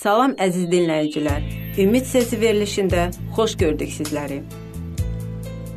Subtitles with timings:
[0.00, 1.42] Salam əziz dinləyicilər.
[1.82, 3.02] Ümid səsi verilişində
[3.36, 4.38] xoş gördük sizləri.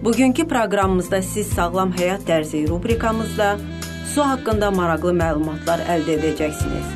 [0.03, 3.49] Bugünkü proqramımızda siz sağlam həyat tərzi rubrikamızda
[4.13, 6.93] su haqqında maraqlı məlumatlar əldə edəcəksiniz.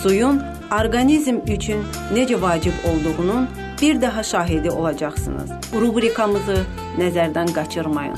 [0.00, 0.40] Suyun
[0.72, 1.84] orqanizm üçün
[2.16, 3.48] necə vacib olduğunun
[3.82, 5.50] bir daha şahidi olacaqsınız.
[5.82, 6.62] Rubrikamızı
[7.02, 8.16] nəzərdən qaçırmayın.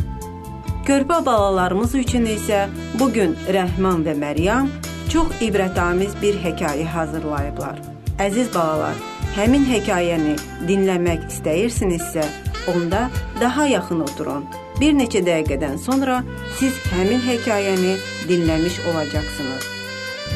[0.86, 2.68] Körpə balalarımız üçün isə
[3.00, 4.70] bu gün Rəhman və Məryəm
[5.10, 8.01] çox ibrətamiz bir hekayə hazırlayıblar.
[8.22, 8.98] Əziz balalar,
[9.34, 10.36] həmin hekayəni
[10.68, 12.22] dinləmək istəyirsinizsə,
[12.70, 13.08] onda
[13.40, 14.44] daha yaxın oturun.
[14.78, 16.20] Bir neçə dəqiqədən sonra
[16.60, 17.96] siz həmin hekayəni
[18.30, 19.68] dinləmiş olacaqsınız.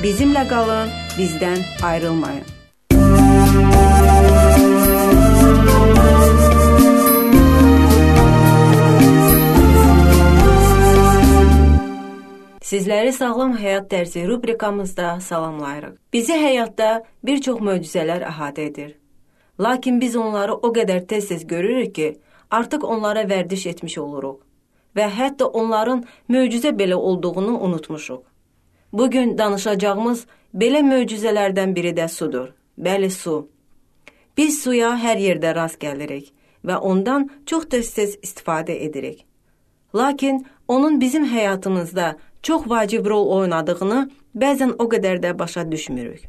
[0.03, 1.63] Bizimlə qalın, bizdən
[1.93, 3.86] ayrılmayın.
[12.67, 15.93] Sizləri Sağlam Həyat dərsi rubrikamızda salamlayırıq.
[16.13, 18.89] Bizi həyatda bir çox möcüzələr əhatə edir.
[19.61, 22.09] Lakin biz onları o qədər tez-tez görürük ki,
[22.51, 24.41] artıq onlara vərdiş etmiş oluruq
[24.99, 28.25] və hətta onların möcüzə belə olduğunu unutmuşuq.
[28.93, 32.51] Bu gün danışacağımız belə möcüzələrdən biri də sudur.
[32.79, 33.49] Bəli, su.
[34.37, 36.35] Biz suya hər yerdə rast gəlirik
[36.67, 39.23] və ondan çox tez-tez istifadə edirik.
[39.95, 44.01] Lakin onun bizim həyatımızda çox vacib rol oynadığını
[44.43, 46.29] bəzən o qədər də başa düşmürük.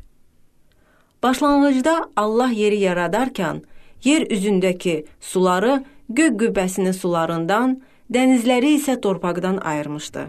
[1.23, 3.61] Başlanğıcda Allah yeri yaradarkən
[4.03, 7.77] yer üzündəki suları göq qübbəsinin sularından,
[8.13, 10.25] dənizləri isə torpaqdan ayırmışdı.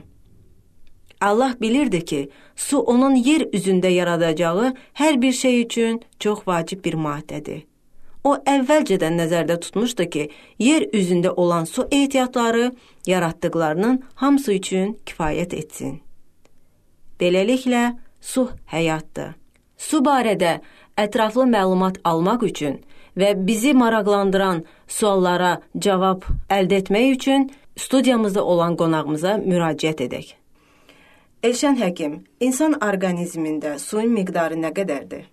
[1.21, 2.21] Allah bilirdi ki,
[2.57, 7.68] su onun yer üzündə yaradacağı hər bir şey üçün çox vacib bir maddədir.
[8.29, 10.25] O əvvəlcədən nəzərdə tutmuşdu ki,
[10.61, 12.73] yer üzündə olan su ehtiyatları
[13.07, 15.95] yaratdıqlarının hamısı üçün kifayət etsin.
[17.21, 19.33] Beləliklə, su həyatdır.
[19.79, 20.59] Su barədə
[21.05, 22.83] ətraflı məlumat almaq üçün
[23.17, 24.61] və bizi maraqlandıran
[24.99, 25.55] suallara
[25.87, 26.27] cavab
[26.59, 27.49] əldə etmək üçün
[27.79, 30.35] studiyamızda olan qonağımıza müraciət edək.
[31.49, 35.29] Elşən həkim, insan orqanizmində suyun miqdarı nə qədərdir?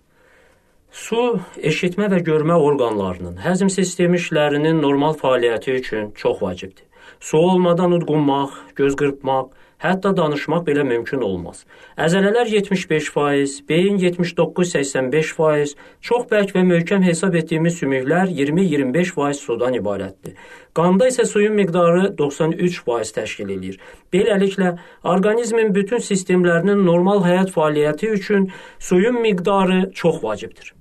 [0.96, 1.22] Su
[1.68, 6.86] eşitmə və görmə orqanlarının, həzm sistemi işlərinin normal fəaliyyəti üçün çox vacibdir.
[7.20, 9.50] Su olmadan udqunmaq, göz qırpmaq,
[9.84, 11.66] hətta danışmaq belə mümkün olmaz.
[12.00, 20.32] Əzələlər 75%, beyin 79-85%, çox bərk və möhkəm hesab etdiyimiz sümüklər 20-25% sudan ibarətdir.
[20.80, 23.76] Qanda isə suyun miqdarı 93% təşkil edir.
[24.12, 30.75] Beləliklə, orqanizmin bütün sistemlərinin normal həyat fəaliyyəti üçün suyun miqdarı çox vacibdir.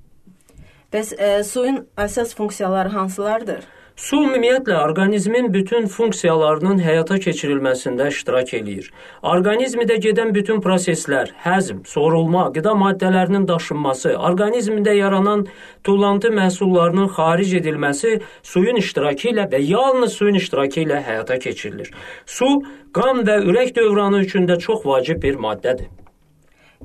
[0.95, 3.65] Bəs ə, e, suyun əsas funksiyaları hansılardır?
[3.99, 8.87] Su ümumiyyətlə orqanizmin bütün funksiyalarının həyata keçirilməsində iştirak eləyir.
[9.33, 15.45] Orqanizmdə gedən bütün proseslər, həzm, sorulma, qida maddələrinin daşınması, orqanizmdə yaranan
[15.83, 18.13] tullantı məhsullarının xaric edilməsi
[18.53, 21.91] suyun iştirakı ilə və yalnız suyun iştirakı ilə həyata keçirilir.
[22.25, 22.51] Su
[22.95, 25.91] qan və ürək dövranı üçün də çox vacib bir maddədir.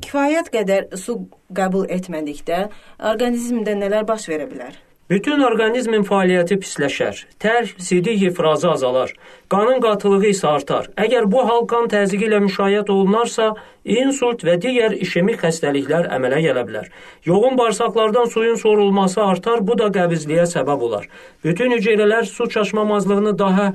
[0.05, 1.17] Kifayət qədər su
[1.57, 2.69] qəbul etmədikdə
[3.13, 4.79] orqanizmdə nələr baş verə bilər?
[5.11, 9.11] Bütün orqanizmin fəaliyyəti pisləşər, tər, sidik ifrazı azalar,
[9.51, 10.87] qanın qatılığı isə artar.
[11.05, 13.49] Əgər bu hal qan təzyiqi ilə müşayiət olunarsa,
[13.83, 16.87] insult və digər işemik xəstəliklər əmələ gələ bilər.
[17.27, 21.11] Yoğun bağırsaqlardan suyun sorulması artar, bu da qəbizliyə səbəb olar.
[21.43, 23.73] Bütün hüceyrələr su çaşmamazlığını daha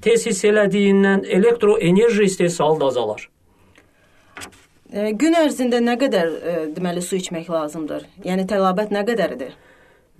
[0.00, 3.28] tez hiss elədiyindən elektroenerji istehsalı da azalar.
[4.94, 8.04] E, gün ərzində nə qədər e, deməli su içmək lazımdır?
[8.28, 9.56] Yəni tələbat nə qədərdir?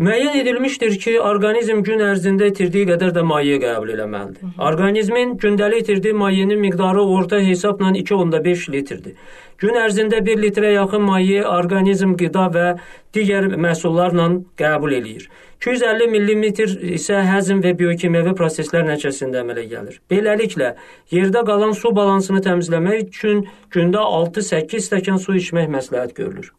[0.02, 4.56] Müəyyən edilmişdir ki, orqanizm gün ərzində itirdiyi qədər də maye qəbul etməlidir.
[4.58, 9.14] Orqanizmin gündəlik itirdiyi mayenin miqdarı orta hesabla 2.5 litrdir.
[9.62, 12.66] Gün ərzində 1 litrə yaxın maye orqanizm qida və
[13.14, 14.26] digər məhsullarla
[14.58, 15.30] qəbul eləyir.
[15.64, 16.42] 250 mm
[16.94, 20.00] isə həzm və biokimyəvi proseslər nəticəsində əmələ gəlir.
[20.12, 20.74] Beləliklə,
[21.14, 26.52] yerdə qalan su balansını təmizləmək üçün gündə 6-8 stəkan su içmək məsləhət görülür.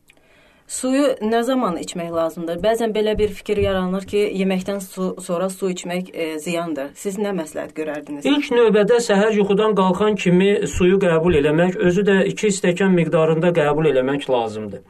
[0.67, 2.55] Suyu nə zaman içmək lazımdır?
[2.63, 6.87] Bəzən belə bir fikir yaranır ki, yeməkdən su, sonra su içmək e, ziyandır.
[6.97, 8.25] Siz nə məsləhət görərdiniz?
[8.25, 13.91] İlk növbədə səhər yuxudan qalxan kimi suyu qəbul eləmək, özü də 2 stəkan miqdarında qəbul
[13.91, 14.81] eləmək lazımdır.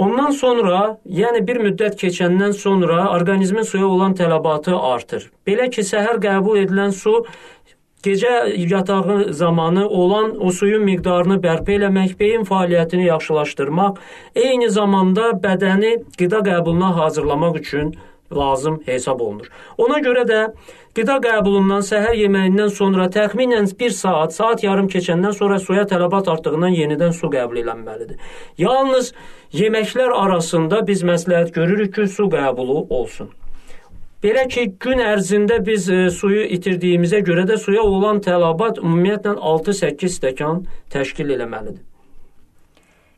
[0.00, 5.26] Ondan sonra, yəni bir müddət keçəndən sonra orqanizmin suya olan tələbatı artır.
[5.46, 7.18] Belə ki, səhər qəbul edilən su
[8.06, 14.00] gecə yatağı zamanı olan o suyun miqdarını bərpa eləmək, beyin fəaliyyətini yaxşılaşdırmaq,
[14.44, 17.92] eyni zamanda bədəni qida qəbuluna hazırlamaq üçün
[18.36, 19.50] lazım hesab olunur.
[19.78, 20.40] Ona görə də
[20.94, 26.76] qida qəbulundan səhər yeməyindən sonra təxminən 1 saat, saat yarım keçəndən sonra suya tələbat artdığından
[26.76, 28.16] yenidən su qəbul edilməlidir.
[28.58, 29.12] Yalnız
[29.52, 33.30] yeməklər arasında biz məsləhət görürük ki, su qəbulu olsun.
[34.20, 40.18] Belə ki, gün ərzində biz e, suyu itirdiyimizə görə də suya olan tələbat ümumiyyətlə 6-8
[40.18, 41.80] stəkan təşkil eləməlidir.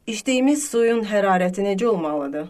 [0.06, 2.46] İçdiyimiz suyun hərarəti necə olmalıdır?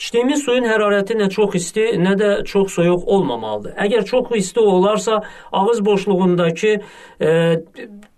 [0.00, 3.74] İçdiyimiz suyun hərarəti nə çox isti, nə də çox soyuq olmamalıdır.
[3.84, 5.18] Əgər çox isti olarsa,
[5.52, 6.78] ağız boşluğundakı
[7.20, 7.34] e,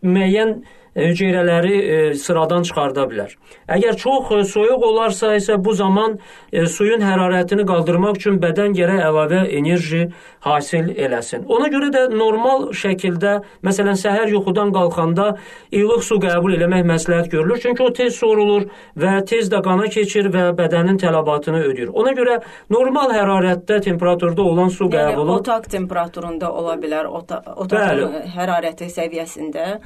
[0.06, 0.60] müəyyən
[0.96, 3.34] hüceyrələri e, sıradan çıxarda bilər.
[3.68, 6.18] Əgər çox e, soyuq olarsa isə bu zaman
[6.52, 10.10] e, suyun hərarətini qaldırmaq üçün bədən gərək əlavə enerji
[10.44, 11.46] hasil eləsin.
[11.48, 15.32] Ona görə də normal şəkildə, məsələn, səhər yuxudan qalxanda
[15.72, 18.68] ilıq su qəbul eləmək məsləhət görülür, çünki o tez sorulur
[18.98, 21.92] və tez də qana keçir və bədənin tələbatını ödəyir.
[21.94, 22.40] Ona görə
[22.70, 29.78] normal hərarətdə, temperaturda olan su qəbulu yəni, otaq temperaturunda ola bilər, ota otağın hərarəti səviyyəsində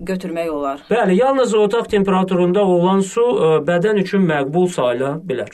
[0.00, 0.80] götürmək olar.
[0.90, 5.52] Bəli, yalnız otaq temperaturunda olan su ə, e, bədən üçün məqbul sayıla bilər.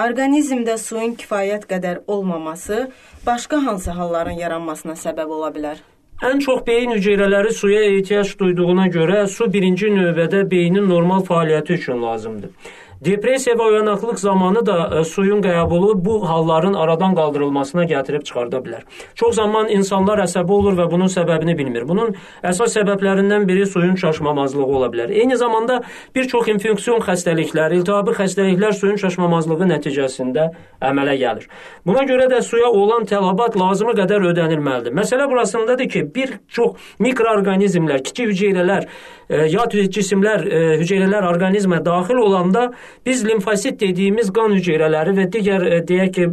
[0.00, 2.86] Orqanizmdə suyun kifayət qədər olmaması
[3.26, 5.82] başqa hansı halların yaranmasına səbəb ola bilər?
[6.24, 12.02] Ən çox beyin hüceyrələri suya ehtiyac duyduğuna görə su birinci növbədə beynin normal fəaliyyəti üçün
[12.02, 12.50] lazımdır.
[13.00, 18.82] Depressiya və oyanıqlıq zamanı da e, suyun qəbulu bu halların aradan qaldırılmasına gətirib çıxarda bilər.
[19.14, 21.86] Çox zaman insanlar əsəbi olur və bunun səbəbini bilmir.
[21.88, 22.12] Bunun
[22.44, 25.14] əsas səbəblərindən biri suyun çaşmamazlığı ola bilər.
[25.16, 25.78] Eyni zamanda
[26.14, 30.50] bir çox infeksion xəstəliklər, iltihabi xəstəliklər suyun çaşmamazlığı nəticəsində
[30.90, 31.48] əmələ gəlir.
[31.88, 34.92] Buna görə də suya olan tələbat lazımı qədər ödənilməlidir.
[35.00, 38.84] Məsələ burasındadır ki, bir çox mikroorqanizmlər, kiçik hüceyrələr,
[39.30, 42.68] e, yad cisimlər, e, hüceyrələr orqanizmə daxil olanda
[43.06, 46.30] Biz limfosit dediyimiz qan hüceyrələri və digər e, deyək ki,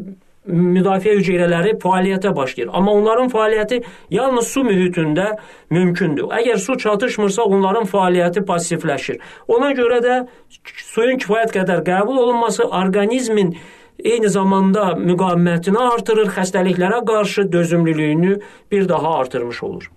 [0.48, 2.69] müdafiə hüceyrələri fəaliyyətə başlayır.
[2.74, 3.81] Amma onların fəaliyyəti
[4.12, 5.33] yalnız su mühitində
[5.69, 6.30] mümkündür.
[6.39, 9.19] Əgər su çatışmırsa, onların fəaliyyəti passivləşir.
[9.48, 10.21] Ona görə də
[10.94, 13.57] suyun kifayət qədər qəbul olunması orqanizmin
[14.00, 18.39] eyni zamanda müqavimətini artırır, xəstəliklərə qarşı dözümlülüyünü
[18.71, 19.92] bir daha artırmış olur.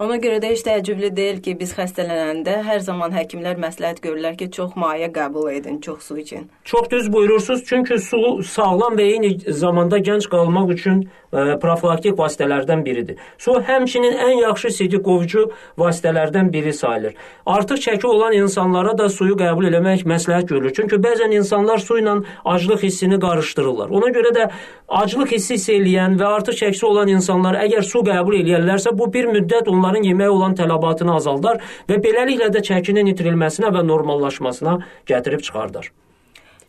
[0.00, 4.48] Ona görə də heç təəccüblü deyil ki, biz xəstələnəndə hər zaman həkimlər məsləhət görürlər ki,
[4.50, 6.48] çox maye qəbul edin, çox su için.
[6.64, 12.82] Çox düz buyurursunuz, çünki su sağlam və eyni zamanda gənc qalmaq üçün ə, profilaktik vasitələrdən
[12.84, 13.20] biridir.
[13.38, 17.14] Su həmçinin ən yaxşı sidi qovucu vasitələrdən biri sayılır.
[17.46, 20.74] Artıq çəki olan insanlara da suyu qəbul eləmək məsləhət görülür.
[20.76, 23.92] Çünki bəzən insanlar su ilə aclıq hissini qarışdırırlar.
[23.92, 24.48] Ona görə də
[24.88, 29.30] aclıq hissi hiss eləyən və artıq çəkisi olan insanlar əgər su qəbul eləyərlərsə, bu bir
[29.32, 35.92] müddət onların yeməyə olan tələbatını azaldar və beləliklə də çəkinin itirilməsinə və normallaşmasına gətirib çıxardar.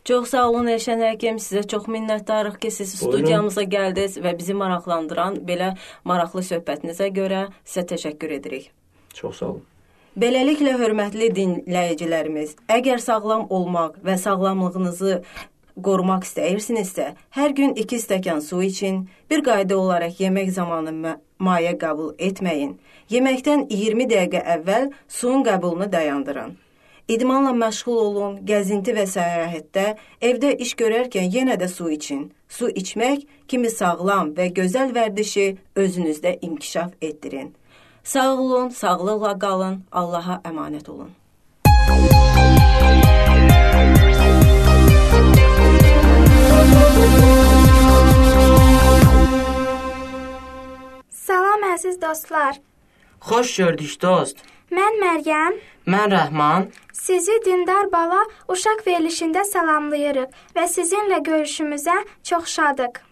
[0.04, 3.20] Çox sağ olun Elşən həkim, sizə çox minnətdarıq ki, siz Buyurun.
[3.20, 8.70] studiyamıza gəldiniz və bizi maraqlandıran belə maraqlı söhbətinizə görə sizə təşəkkür edirik.
[9.14, 9.62] Çox sağ olun.
[10.14, 15.22] Beləliklə hörmətli dinləyicilərimiz, əgər sağlam olmaq və sağlamlığınızı
[15.82, 22.14] qorumaq istəyirsinizsə, hər gün 2 stəkan su için, bir qayda olaraq yemək zamanı maye qəbul
[22.18, 22.76] etməyin.
[23.10, 26.54] Yeməkdən 20 dəqiqə əvvəl suyun qəbulunu dayandırın.
[27.08, 29.84] İdmanla məşğul olun, gəzinti və səyahətdə,
[30.24, 32.30] evdə iş görərkən yenə də su için.
[32.48, 37.52] Su içmək kimi sağlam və gözəl vərdişi özünüzdə inkişaf etdirin.
[38.04, 41.12] Sağ olun, sağlıqla qalın, Allaha əmanət olun.
[51.10, 52.60] Salam əziz dostlar.
[53.20, 54.36] Xoş gördük dost.
[54.70, 55.56] Mən Məryəm.
[55.86, 56.68] Mən Rəhman.
[56.92, 63.02] Sizi dindar bala uşaq verilişində salamlayırıq və sizinlə görüşümüzə çox şadıq.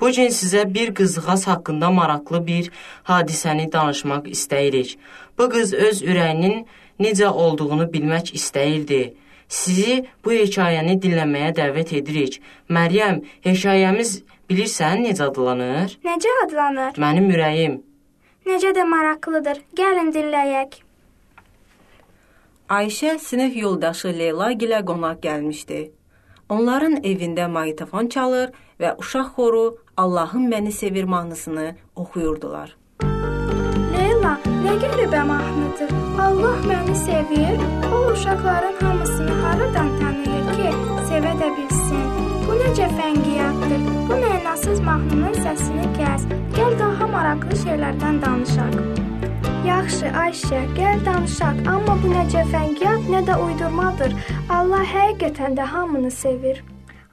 [0.00, 2.70] Bu gün sizə bir qızğas haqqında maraqlı bir
[3.10, 4.96] hadisəni danışmaq istəyirik.
[5.38, 6.66] Bu qız öz ürəyinin
[7.00, 9.14] necə olduğunu bilmək istəyirdi.
[9.48, 12.40] Sizi bu hekayəni dinləməyə dəvət edirik.
[12.68, 15.98] Məryəm, hekayəmiz bilirsən necə adlanır?
[16.06, 16.98] Necə adlanır?
[16.98, 17.78] Mənim ürəyim.
[18.46, 19.62] Necə də maraqlıdır.
[19.78, 20.80] Gəlin dinləyək.
[22.68, 25.80] Ayşə sinif yoldaşı Leyla gilə qonaq gəlmişdi.
[26.48, 28.50] Onların evində maqnitofon çalır
[28.80, 32.76] və uşaq xoru Allahım məni sevir mahnısını oxuyurdular.
[34.66, 35.90] Nə qəribə mahnıdır.
[36.18, 37.60] Allah məni sevir.
[37.94, 40.72] O uşaqların hamısını haradan tanıyır ki,
[41.08, 42.08] sevə də bilsin.
[42.46, 43.86] Bu necə fəngiyatdır?
[44.10, 46.26] Bu mənasız mahnının səsini kəs.
[46.58, 48.78] Gəl daha maraqlı şeylərdən danışaq.
[49.70, 54.18] Yaxşı, Ayşə, gəl danışaq, amma bu necə fəngiyat, nə də uydurmadır.
[54.50, 56.64] Allah həqiqətən də hamını sevir.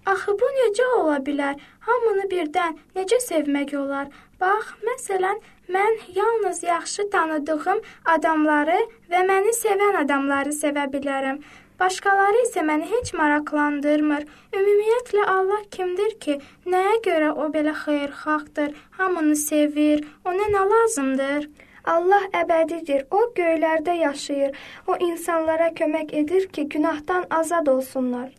[0.05, 1.60] Axı bu necə ola bilər?
[1.88, 4.10] Hamını birdən necə sevmək olar?
[4.41, 5.39] Bax, məsələn,
[5.75, 7.79] mən yalnız yaxşı tanıdığım
[8.15, 8.79] adamları
[9.12, 11.39] və məni sevən adamları sevə bilərəm.
[11.79, 14.27] Başqaları isə məni heç maraqlandırmır.
[14.60, 16.38] Ümumiyyətlə Allah kimdir ki,
[16.75, 21.50] nəyə görə o belə xeyirxahdır, hamını sevir, ona nə lazımdır?
[21.95, 23.07] Allah əbədidir.
[23.12, 24.55] O göylərdə yaşayır.
[24.88, 28.31] O insanlara kömək edir ki, günahdan azad olsunlar.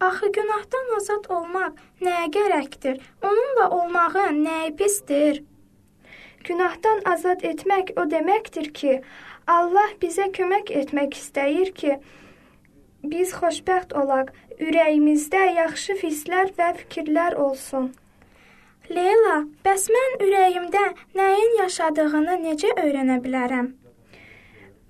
[0.00, 3.00] Axı günahdan azad olmaq nəyə gərəkdir?
[3.22, 5.40] Onunla olmağın nəyi pisdir?
[6.46, 9.00] Günahdan azad etmək o deməkdir ki,
[9.46, 11.96] Allah bizə kömək etmək istəyir ki,
[13.02, 14.30] biz xoşbəxt olaq,
[14.68, 17.90] ürəyimizdə yaxşı hisslər və fikirlər olsun.
[18.94, 19.36] Leyla,
[19.66, 20.84] bəs mən ürəyimdə
[21.18, 23.74] nəyin yaşadığını necə öyrənə bilərəm?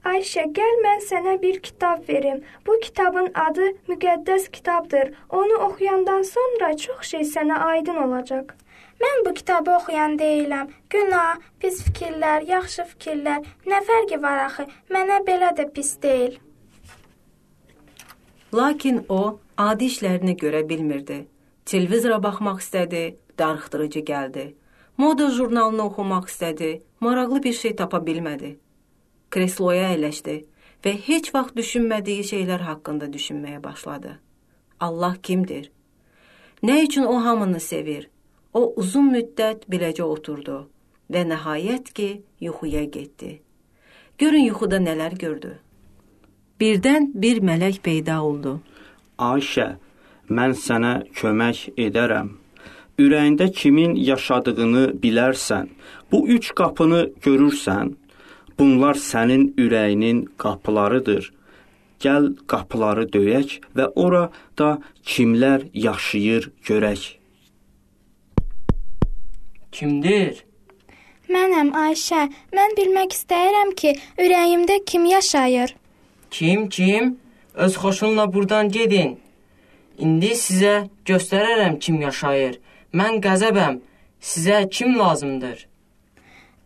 [0.06, 2.42] Ayşə, gəl mən sənə bir kitab verim.
[2.66, 5.12] Bu kitabın adı Müqəddəs kitabdır.
[5.28, 8.54] Onu oxuyandan sonra çox şey sənə aydın olacaq.
[9.02, 10.70] Mən bu kitabı oxuyan deyiləm.
[10.90, 14.66] Günah, pis fikirlər, yaxşı fikirlər, nə fərqi var axı?
[14.90, 16.38] Mənə belə də pis deyil.
[18.54, 21.26] Lakin o adi işlərini görə bilmirdi.
[21.66, 23.02] Televizora baxmaq istədi,
[23.38, 24.46] darıxdırıcı gəldi.
[24.96, 28.56] Moda jurnalını oxumaq istədi, maraqlı bir şey tapa bilmədi.
[29.38, 30.32] Kresloya əyləşdi
[30.82, 34.16] və heç vaxt düşünmədiyi şeylər haqqında düşünməyə başladı.
[34.82, 35.68] Allah kimdir?
[36.62, 38.08] Nə üçün o hamını sevir?
[38.52, 40.56] O uzun müddət beləcə oturdu
[41.14, 42.08] və nəhayət ki,
[42.40, 43.30] yuxuya getdi.
[44.18, 45.52] Görün yuxuda nələr gördü.
[46.58, 48.56] Birdən bir mələk peyda oldu.
[49.22, 49.68] Ayşə,
[50.26, 52.34] mən sənə kömək edərəm.
[52.98, 55.70] Ürəyində kimin yaşadığını bilərsən.
[56.10, 57.94] Bu üç qapını görürsən.
[58.58, 61.32] Bunlar sənin ürəyinin qapılarıdır.
[62.02, 64.70] Gəl qapıları döyək və orada
[65.06, 67.04] kimlər yaşayır görək.
[69.72, 70.44] Kimdir?
[71.28, 72.24] Mənəm Ayşə.
[72.56, 75.74] Mən bilmək istəyirəm ki, ürəyimdə kim yaşayır?
[76.30, 77.18] Kim, kim?
[77.54, 79.18] Öz xoşunla burdan gedin.
[79.98, 82.58] İndi sizə göstərərəm kim yaşayır.
[82.94, 83.80] Mən qəzəbəm.
[84.20, 85.67] Sizə kim lazımdır?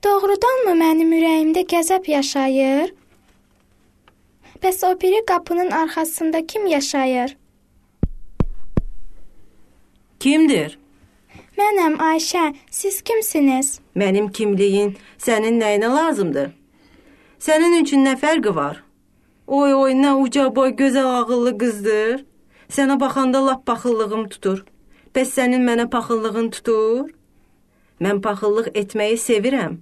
[0.03, 2.89] Doğrudanmı mənim ürəyimdə qəzəb yaşayır?
[4.63, 7.37] Bəs o biri qapının arxasında kim yaşayır?
[10.21, 10.75] Kimdir?
[11.59, 12.55] Mənəm Ayşə.
[12.71, 13.79] Siz kimsiniz?
[13.95, 16.51] Mənim kimliyin sənin nəyinə lazımdır?
[17.39, 18.83] Sənin üçün nə fərqi var?
[19.47, 22.27] Oy oy nə uca boy, gözəl ağıllı qızdır.
[22.75, 24.67] Sənə baxanda lap paxıllığım tutur.
[25.15, 27.15] Bəs sənin mənə paxıllığın tutur?
[28.03, 29.79] Mən paxıllıq etməyi sevirəm.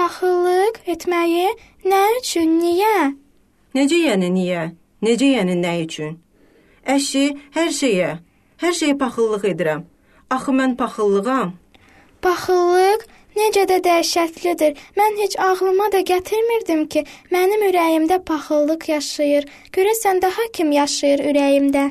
[0.00, 1.48] Paxıllıq etməyi
[1.84, 3.10] nə üçün, niyə?
[3.76, 4.60] Necə yəni niyə?
[5.04, 6.14] Necə yəni nə üçün?
[6.88, 8.06] Əşi, hər şeyə,
[8.62, 9.82] hər şeyə paxıllıq edirəm.
[10.32, 11.50] Axı mən paxıllığam.
[12.24, 13.04] Paxıllıq
[13.36, 14.78] Necə də dəhşətlidir.
[14.96, 17.02] Mən heç ağlıma da gətirmirdim ki,
[17.34, 19.44] mənim ürəyimdə paxıllıq yaşayır.
[19.76, 21.84] Görəsən daha kim yaşayır ürəyimdə?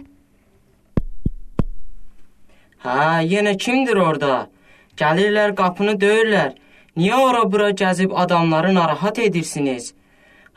[2.88, 2.98] Hə,
[3.34, 4.50] yenə kimdir orada?
[4.98, 6.58] Gəlirlər, qapını döyürlər.
[7.00, 9.94] Niyə ora-bura gəzib adamları narahat edirsiniz?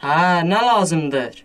[0.03, 1.45] Hə, nə lazımdır?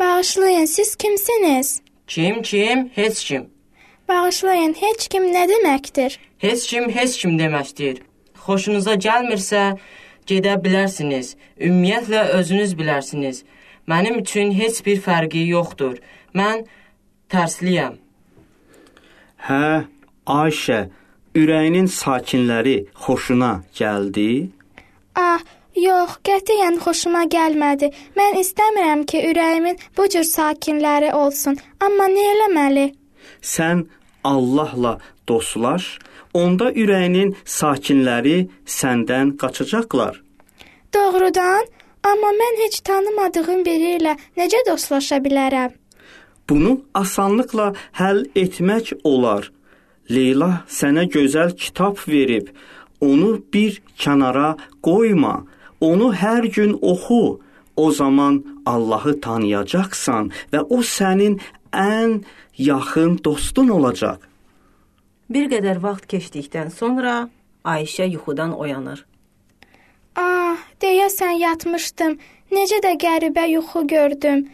[0.00, 1.80] Bağışlayın, siz kimsiniz?
[2.06, 2.90] Kim, kim?
[2.94, 3.46] Heç kim.
[4.08, 6.18] Bağışlayın, heç kim nə deməkdir?
[6.38, 8.02] Heç kim, heç kim deməkdir
[8.46, 9.62] xoşunuza gəlmirsə,
[10.30, 11.34] gedə bilərsiniz.
[11.58, 13.42] Ümumiyyətlə özünüz bilərsiniz.
[13.90, 15.98] Mənim üçün heç bir fərqi yoxdur.
[16.34, 16.66] Mən
[17.32, 17.98] tərsliyəm.
[19.46, 19.86] Hə,
[20.26, 20.80] Ayşə,
[21.40, 24.50] ürəyinin sakinləri xoşuna gəldi?
[25.14, 25.40] Ah,
[25.76, 27.92] yox, qətiyyən xoşuma gəlmədi.
[28.18, 31.58] Mən istəmirəm ki, ürəyimin bu cür sakinləri olsun.
[31.80, 32.86] Amma nə eləməli?
[33.54, 33.86] Sən
[34.24, 35.98] Allahla dostlaş
[36.34, 38.38] onda ürəyinin sakinləri
[38.78, 40.22] səndən qaçacaqlar.
[40.94, 41.64] Doğrudan?
[42.10, 45.72] Amma mən heç tanımadığım biri ilə necə dostlaşa bilərəm?
[46.48, 49.50] Bunu asanlıqla həll etmək olar.
[50.10, 52.50] Leyla sənə gözəl kitab verib.
[53.00, 55.44] Onu bir kənara qoyma.
[55.80, 57.40] Onu hər gün oxu.
[57.76, 61.36] O zaman Allahı tanıyacaqsan və o sənin
[61.72, 62.22] ən
[62.58, 64.22] yaxın dostun olacaq.
[65.28, 67.28] Bir qədər vaxt keçdikdən sonra
[67.66, 69.04] Ayşə yuxudan oyanır.
[70.16, 72.16] Ah, deyəsən yatmışdım.
[72.54, 74.46] Necə də qəribə yuxu gördüm.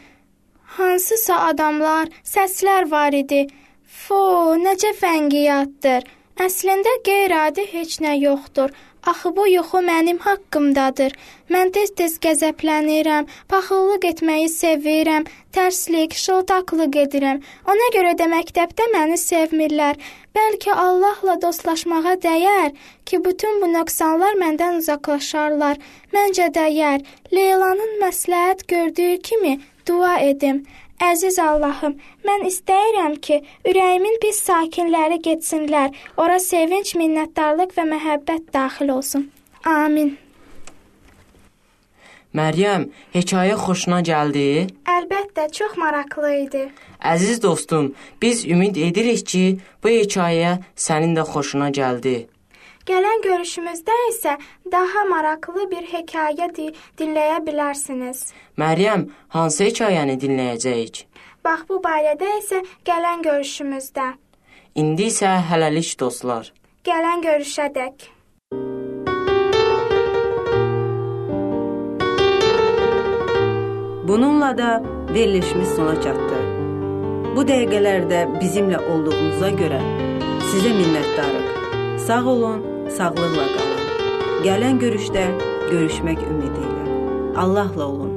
[0.79, 3.47] Hansısa adamlar, səslər var idi.
[3.93, 4.19] Fo,
[4.57, 6.07] necə fəngiyatdır.
[6.41, 8.73] Əslində qeyri-adi heç nə yoxdur.
[9.11, 11.13] Axı bu yuxu mənim haqqımdadır.
[11.53, 17.43] Mən tez-tez qəzəblənirəm, paxıllıq etməyi sevirəm, tərslik, şıltaqlıq edirəm.
[17.73, 19.99] Ona görə də məktəbdə məni sevmirlər.
[20.39, 22.71] Bəlkə Allahla dostlaşmağa dəyər
[23.05, 25.83] ki, bütün bu nöqsanlar məndən uzaqlaşarlar.
[26.17, 27.05] Məncə dəyər.
[27.37, 30.65] Leylanın məsləhət gördüyü kimi dua edim.
[31.03, 35.91] Əziz Allahım, mən istəyirəm ki, ürəyimin pis sakinləri getsinlər.
[36.17, 39.25] Ora sevinc, minnətdarlıq və məhəbbət daxil olsun.
[39.67, 40.15] Amin.
[42.39, 44.45] Məryəm, hekayə xoşuna gəldi?
[44.89, 46.63] Əlbəttə, çox maraqlı idi.
[47.13, 47.91] Əziz dostum,
[48.23, 49.45] biz ümid edirik ki,
[49.83, 50.55] bu hekayə
[50.87, 52.15] sənin də xoşuna gəldi.
[52.87, 54.37] Gələn görüşümüzdə isə
[54.73, 58.33] daha maraqlı bir hekayə di dinləyə bilərsiniz.
[58.59, 61.05] Məryəm, hansı hekayəni dinləyəcəyik?
[61.45, 64.09] Bax bu barədə isə gələn görüşümüzdə.
[64.75, 66.51] İndi isə hələlik dostlar.
[66.83, 68.09] Gələn görüşədək.
[74.09, 74.83] Bununla da
[75.15, 76.43] verilişimiz sona çatdı.
[77.37, 79.79] Bu dəqiqələrdə bizimlə olduğunuza görə
[80.51, 81.53] sizə minnətdarıq.
[82.07, 83.85] Sağ olun, sağlıqla qalın.
[84.47, 85.27] Gələn görüşdə
[85.71, 86.87] görüşmək ümidi ilə.
[87.37, 88.12] Allahla olun.